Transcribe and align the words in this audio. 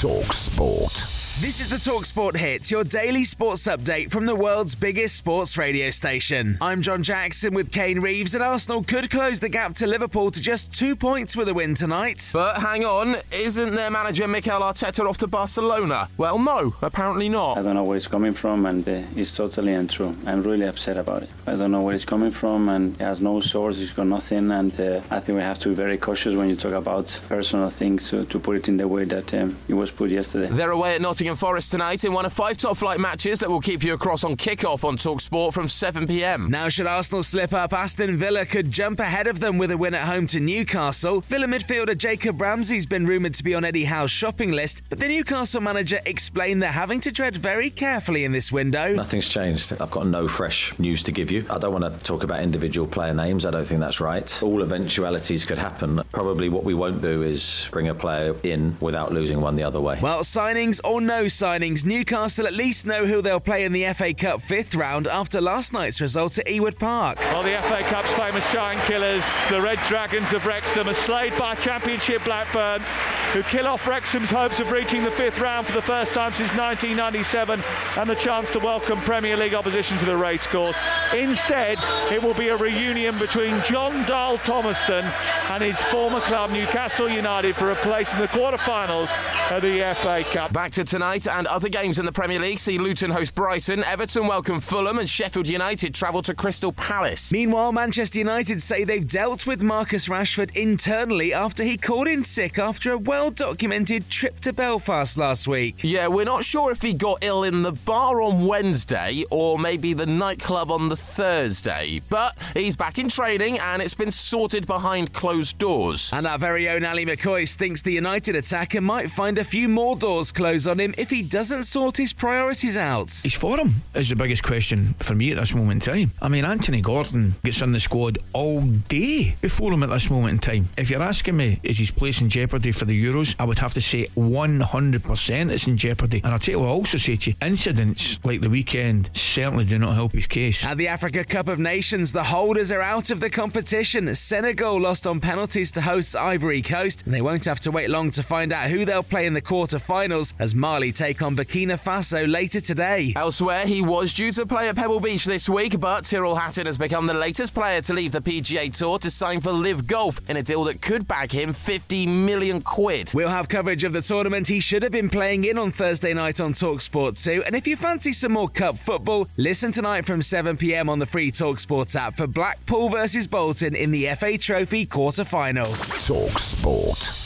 Talk 0.00 0.32
Sport. 0.32 1.17
This 1.40 1.60
is 1.60 1.68
the 1.68 1.76
Talksport 1.76 2.36
Hit, 2.36 2.68
your 2.68 2.82
daily 2.82 3.22
sports 3.22 3.68
update 3.68 4.10
from 4.10 4.26
the 4.26 4.34
world's 4.34 4.74
biggest 4.74 5.14
sports 5.14 5.56
radio 5.56 5.88
station. 5.90 6.58
I'm 6.60 6.82
John 6.82 7.04
Jackson 7.04 7.54
with 7.54 7.70
Kane 7.70 8.00
Reeves, 8.00 8.34
and 8.34 8.42
Arsenal 8.42 8.82
could 8.82 9.08
close 9.08 9.38
the 9.38 9.48
gap 9.48 9.74
to 9.76 9.86
Liverpool 9.86 10.32
to 10.32 10.40
just 10.42 10.76
two 10.76 10.96
points 10.96 11.36
with 11.36 11.48
a 11.48 11.54
win 11.54 11.76
tonight. 11.76 12.28
But 12.32 12.56
hang 12.56 12.84
on, 12.84 13.18
isn't 13.30 13.76
their 13.76 13.88
manager 13.88 14.26
Mikel 14.26 14.62
Arteta 14.62 15.08
off 15.08 15.18
to 15.18 15.28
Barcelona? 15.28 16.08
Well, 16.16 16.40
no, 16.40 16.74
apparently 16.82 17.28
not. 17.28 17.56
I 17.56 17.62
don't 17.62 17.76
know 17.76 17.84
where 17.84 17.96
it's 17.96 18.08
coming 18.08 18.32
from, 18.32 18.66
and 18.66 18.88
uh, 18.88 19.02
it's 19.14 19.30
totally 19.30 19.74
untrue. 19.74 20.16
I'm 20.26 20.42
really 20.42 20.66
upset 20.66 20.96
about 20.96 21.22
it. 21.22 21.30
I 21.46 21.54
don't 21.54 21.70
know 21.70 21.82
where 21.82 21.94
it's 21.94 22.04
coming 22.04 22.32
from, 22.32 22.68
and 22.68 23.00
it 23.00 23.04
has 23.04 23.20
no 23.20 23.38
source, 23.38 23.80
it's 23.80 23.92
got 23.92 24.08
nothing, 24.08 24.50
and 24.50 24.72
uh, 24.80 25.02
I 25.08 25.20
think 25.20 25.36
we 25.36 25.42
have 25.42 25.60
to 25.60 25.68
be 25.68 25.76
very 25.76 25.98
cautious 25.98 26.34
when 26.34 26.48
you 26.48 26.56
talk 26.56 26.72
about 26.72 27.20
personal 27.28 27.70
things 27.70 28.12
uh, 28.12 28.24
to 28.28 28.40
put 28.40 28.56
it 28.56 28.68
in 28.68 28.76
the 28.76 28.88
way 28.88 29.04
that 29.04 29.32
um, 29.34 29.56
it 29.68 29.74
was 29.74 29.92
put 29.92 30.10
yesterday. 30.10 30.48
They're 30.48 30.72
away 30.72 30.96
at 30.96 31.00
Nottingham 31.00 31.27
Forest 31.36 31.70
tonight 31.70 32.04
in 32.04 32.12
one 32.12 32.26
of 32.26 32.32
five 32.32 32.56
top 32.56 32.76
flight 32.76 33.00
matches 33.00 33.40
that 33.40 33.50
will 33.50 33.60
keep 33.60 33.82
you 33.82 33.94
across 33.94 34.24
on 34.24 34.36
kickoff 34.36 34.84
on 34.84 34.96
Talksport 34.96 35.52
from 35.52 35.68
7 35.68 36.06
pm. 36.06 36.50
Now, 36.50 36.68
should 36.68 36.86
Arsenal 36.86 37.22
slip 37.22 37.52
up, 37.52 37.72
Aston 37.72 38.16
Villa 38.16 38.44
could 38.44 38.70
jump 38.70 39.00
ahead 39.00 39.26
of 39.26 39.40
them 39.40 39.58
with 39.58 39.70
a 39.70 39.76
win 39.76 39.94
at 39.94 40.08
home 40.08 40.26
to 40.28 40.40
Newcastle. 40.40 41.20
Villa 41.22 41.46
midfielder 41.46 41.96
Jacob 41.96 42.40
Ramsey's 42.40 42.86
been 42.86 43.06
rumoured 43.06 43.34
to 43.34 43.44
be 43.44 43.54
on 43.54 43.64
Eddie 43.64 43.84
Howe's 43.84 44.10
shopping 44.10 44.52
list, 44.52 44.82
but 44.88 44.98
the 44.98 45.08
Newcastle 45.08 45.60
manager 45.60 46.00
explained 46.06 46.62
they're 46.62 46.72
having 46.72 47.00
to 47.00 47.12
tread 47.12 47.36
very 47.36 47.70
carefully 47.70 48.24
in 48.24 48.32
this 48.32 48.52
window. 48.52 48.94
Nothing's 48.94 49.28
changed. 49.28 49.72
I've 49.80 49.90
got 49.90 50.06
no 50.06 50.28
fresh 50.28 50.78
news 50.78 51.02
to 51.04 51.12
give 51.12 51.30
you. 51.30 51.44
I 51.50 51.58
don't 51.58 51.72
want 51.72 51.84
to 51.84 52.04
talk 52.04 52.24
about 52.24 52.40
individual 52.40 52.86
player 52.86 53.14
names. 53.14 53.46
I 53.46 53.50
don't 53.50 53.66
think 53.66 53.80
that's 53.80 54.00
right. 54.00 54.42
All 54.42 54.62
eventualities 54.62 55.44
could 55.44 55.58
happen. 55.58 56.00
Probably 56.12 56.48
what 56.48 56.64
we 56.64 56.74
won't 56.74 57.02
do 57.02 57.22
is 57.22 57.68
bring 57.70 57.88
a 57.88 57.94
player 57.94 58.34
in 58.42 58.76
without 58.80 59.12
losing 59.12 59.40
one 59.40 59.56
the 59.56 59.62
other 59.62 59.80
way. 59.80 59.98
Well, 60.00 60.20
signings 60.20 60.80
or 60.84 61.00
no 61.00 61.17
signings, 61.26 61.84
Newcastle 61.84 62.46
at 62.46 62.52
least 62.52 62.86
know 62.86 63.06
who 63.06 63.20
they'll 63.22 63.40
play 63.40 63.64
in 63.64 63.72
the 63.72 63.84
FA 63.94 64.14
Cup 64.14 64.42
fifth 64.42 64.74
round 64.74 65.06
after 65.06 65.40
last 65.40 65.72
night's 65.72 66.00
result 66.00 66.38
at 66.38 66.46
Ewood 66.46 66.78
Park. 66.78 67.18
Well, 67.18 67.42
the 67.42 67.60
FA 67.62 67.82
Cup's 67.82 68.12
famous 68.14 68.50
giant 68.52 68.80
killers, 68.82 69.24
the 69.50 69.60
Red 69.60 69.78
Dragons 69.88 70.32
of 70.32 70.46
Wrexham, 70.46 70.88
are 70.88 70.94
slayed 70.94 71.36
by 71.38 71.54
Championship 71.56 72.24
Blackburn, 72.24 72.82
who 73.32 73.42
kill 73.42 73.66
off 73.66 73.86
Wrexham's 73.86 74.30
hopes 74.30 74.58
of 74.58 74.72
reaching 74.72 75.04
the 75.04 75.10
fifth 75.10 75.38
round 75.40 75.66
for 75.66 75.72
the 75.72 75.82
first 75.82 76.14
time 76.14 76.32
since 76.32 76.48
1997 76.56 77.62
and 77.96 78.08
the 78.08 78.14
chance 78.14 78.50
to 78.52 78.58
welcome 78.58 78.98
Premier 79.00 79.36
League 79.36 79.54
opposition 79.54 79.98
to 79.98 80.04
the 80.06 80.16
racecourse. 80.16 80.76
Instead, 81.14 81.78
it 82.10 82.22
will 82.22 82.34
be 82.34 82.48
a 82.48 82.56
reunion 82.56 83.18
between 83.18 83.60
Jon 83.64 83.92
Dahl 84.06 84.38
Tomasson 84.38 85.04
and 85.50 85.62
his 85.62 85.80
former 85.84 86.20
club 86.20 86.50
Newcastle 86.50 87.08
United 87.08 87.54
for 87.54 87.70
a 87.70 87.76
place 87.76 88.12
in 88.14 88.20
the 88.20 88.28
quarter-finals 88.28 89.10
of 89.50 89.62
the 89.62 89.94
FA 89.96 90.24
Cup. 90.32 90.52
Back 90.52 90.72
to 90.72 90.84
tonight 90.84 91.26
and 91.26 91.46
other 91.46 91.68
games 91.68 91.98
in 91.98 92.06
the 92.06 92.12
Premier 92.12 92.40
League 92.40 92.58
see 92.58 92.78
Luton 92.78 93.10
host 93.10 93.34
Brighton, 93.34 93.84
Everton 93.84 94.26
welcome 94.26 94.60
Fulham, 94.60 94.98
and 94.98 95.08
Sheffield 95.08 95.48
United 95.48 95.94
travel 95.94 96.22
to 96.22 96.34
Crystal 96.34 96.72
Palace. 96.72 97.32
Meanwhile, 97.32 97.72
Manchester 97.72 98.18
United 98.18 98.62
say 98.62 98.84
they've 98.84 99.06
dealt 99.06 99.46
with 99.46 99.62
Marcus 99.62 100.08
Rashford 100.08 100.56
internally 100.56 101.34
after 101.34 101.62
he 101.62 101.76
called 101.76 102.08
in 102.08 102.24
sick 102.24 102.58
after 102.58 102.92
a 102.92 102.98
well 102.98 103.17
documented 103.26 104.08
trip 104.08 104.38
to 104.40 104.52
Belfast 104.52 105.18
last 105.18 105.48
week. 105.48 105.82
Yeah, 105.82 106.06
we're 106.06 106.24
not 106.24 106.44
sure 106.44 106.70
if 106.70 106.80
he 106.80 106.94
got 106.94 107.18
ill 107.22 107.42
in 107.42 107.62
the 107.62 107.72
bar 107.72 108.22
on 108.22 108.46
Wednesday 108.46 109.24
or 109.30 109.58
maybe 109.58 109.92
the 109.92 110.06
nightclub 110.06 110.70
on 110.70 110.88
the 110.88 110.96
Thursday, 110.96 112.00
but 112.08 112.38
he's 112.54 112.76
back 112.76 112.98
in 112.98 113.08
training 113.08 113.58
and 113.58 113.82
it's 113.82 113.94
been 113.94 114.12
sorted 114.12 114.66
behind 114.66 115.12
closed 115.12 115.58
doors. 115.58 116.10
And 116.12 116.26
our 116.26 116.38
very 116.38 116.68
own 116.68 116.84
Ally 116.84 117.04
McCoist 117.04 117.56
thinks 117.56 117.82
the 117.82 117.92
United 117.92 118.36
attacker 118.36 118.80
might 118.80 119.10
find 119.10 119.36
a 119.38 119.44
few 119.44 119.68
more 119.68 119.96
doors 119.96 120.32
closed 120.32 120.68
on 120.68 120.78
him 120.78 120.94
if 120.96 121.10
he 121.10 121.22
doesn't 121.22 121.64
sort 121.64 121.96
his 121.96 122.12
priorities 122.12 122.76
out. 122.76 123.10
His 123.10 123.34
form 123.34 123.74
is 123.94 124.08
the 124.08 124.16
biggest 124.16 124.44
question 124.44 124.94
for 125.00 125.14
me 125.14 125.32
at 125.32 125.38
this 125.38 125.54
moment 125.54 125.86
in 125.86 125.92
time. 125.92 126.12
I 126.22 126.28
mean, 126.28 126.44
Anthony 126.44 126.80
Gordon 126.80 127.34
gets 127.44 127.60
in 127.60 127.72
the 127.72 127.80
squad 127.80 128.18
all 128.32 128.62
day 128.62 129.34
before 129.40 129.72
him 129.72 129.82
at 129.82 129.90
this 129.90 130.08
moment 130.08 130.32
in 130.34 130.38
time. 130.38 130.68
If 130.76 130.90
you're 130.90 131.02
asking 131.02 131.36
me, 131.36 131.58
is 131.62 131.78
his 131.78 131.90
place 131.90 132.20
in 132.20 132.28
jeopardy 132.28 132.72
for 132.72 132.84
the 132.84 132.94
Euros? 133.08 133.34
I 133.38 133.44
would 133.44 133.58
have 133.58 133.74
to 133.74 133.80
say 133.80 134.06
100% 134.16 135.50
it's 135.50 135.66
in 135.66 135.76
jeopardy. 135.76 136.20
And 136.24 136.32
I'll 136.32 136.38
tell 136.38 136.52
you 136.52 136.60
what 136.60 136.68
I 136.68 136.70
also 136.70 136.98
say 136.98 137.16
to 137.16 137.30
you 137.30 137.36
incidents 137.42 138.18
like 138.24 138.40
the 138.40 138.50
weekend 138.50 139.10
certainly 139.14 139.64
do 139.64 139.78
not 139.78 139.94
help 139.94 140.12
his 140.12 140.26
case. 140.26 140.64
At 140.64 140.78
the 140.78 140.88
Africa 140.88 141.24
Cup 141.24 141.48
of 141.48 141.58
Nations, 141.58 142.12
the 142.12 142.24
holders 142.24 142.72
are 142.72 142.82
out 142.82 143.10
of 143.10 143.20
the 143.20 143.30
competition. 143.30 144.14
Senegal 144.14 144.80
lost 144.80 145.06
on 145.06 145.20
penalties 145.20 145.72
to 145.72 145.80
hosts 145.80 146.14
Ivory 146.14 146.62
Coast, 146.62 147.04
and 147.04 147.14
they 147.14 147.20
won't 147.22 147.44
have 147.44 147.60
to 147.60 147.70
wait 147.70 147.90
long 147.90 148.10
to 148.12 148.22
find 148.22 148.52
out 148.52 148.70
who 148.70 148.84
they'll 148.84 149.02
play 149.02 149.26
in 149.26 149.34
the 149.34 149.40
quarter-finals 149.40 150.34
as 150.38 150.54
Mali 150.54 150.92
take 150.92 151.22
on 151.22 151.36
Burkina 151.36 151.78
Faso 151.78 152.30
later 152.30 152.60
today. 152.60 153.12
Elsewhere, 153.16 153.66
he 153.66 153.82
was 153.82 154.12
due 154.12 154.32
to 154.32 154.46
play 154.46 154.68
at 154.68 154.76
Pebble 154.76 155.00
Beach 155.00 155.24
this 155.24 155.48
week, 155.48 155.78
but 155.78 156.04
Tyrrell 156.04 156.34
Hatton 156.34 156.66
has 156.66 156.78
become 156.78 157.06
the 157.06 157.14
latest 157.14 157.54
player 157.54 157.80
to 157.82 157.94
leave 157.94 158.12
the 158.12 158.20
PGA 158.20 158.76
Tour 158.76 158.98
to 158.98 159.10
sign 159.10 159.40
for 159.40 159.52
LIV 159.52 159.86
Golf 159.86 160.20
in 160.28 160.36
a 160.36 160.42
deal 160.42 160.64
that 160.64 160.82
could 160.82 161.06
bag 161.06 161.30
him 161.30 161.52
50 161.52 162.06
million 162.06 162.60
quid. 162.60 162.97
We'll 163.14 163.28
have 163.28 163.48
coverage 163.48 163.84
of 163.84 163.92
the 163.92 164.02
tournament 164.02 164.48
he 164.48 164.60
should 164.60 164.82
have 164.82 164.92
been 164.92 165.08
playing 165.08 165.44
in 165.44 165.58
on 165.58 165.72
Thursday 165.72 166.14
night 166.14 166.40
on 166.40 166.52
Talksport 166.52 167.22
2. 167.22 167.44
And 167.44 167.54
if 167.54 167.66
you 167.66 167.76
fancy 167.76 168.12
some 168.12 168.32
more 168.32 168.48
Cup 168.48 168.78
football, 168.78 169.28
listen 169.36 169.72
tonight 169.72 170.04
from 170.06 170.22
7 170.22 170.56
pm 170.56 170.88
on 170.88 170.98
the 170.98 171.06
free 171.06 171.30
Talksport 171.30 171.94
app 171.96 172.16
for 172.16 172.26
Blackpool 172.26 172.88
versus 172.88 173.26
Bolton 173.26 173.74
in 173.76 173.90
the 173.90 174.06
FA 174.16 174.36
Trophy 174.36 174.86
quarter 174.86 175.24
final. 175.24 175.66
Talk 175.66 176.38
Sport. 176.38 177.24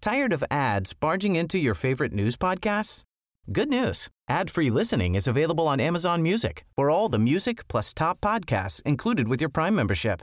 Tired 0.00 0.32
of 0.32 0.42
ads 0.50 0.94
barging 0.94 1.36
into 1.36 1.58
your 1.58 1.74
favorite 1.74 2.12
news 2.12 2.36
podcasts? 2.36 3.04
Good 3.50 3.68
news. 3.68 4.08
Ad-free 4.28 4.70
listening 4.70 5.14
is 5.14 5.28
available 5.28 5.68
on 5.68 5.80
Amazon 5.80 6.22
Music 6.22 6.64
for 6.74 6.90
all 6.90 7.08
the 7.08 7.18
music 7.18 7.66
plus 7.68 7.92
top 7.94 8.20
podcasts 8.20 8.82
included 8.82 9.28
with 9.28 9.40
your 9.40 9.50
Prime 9.50 9.74
membership. 9.74 10.22